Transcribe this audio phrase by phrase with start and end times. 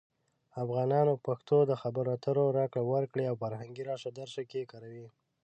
[0.63, 5.07] افغانان پښتو د خبرو اترو، راکړې ورکړې، او فرهنګي راشه درشه کې کاروي.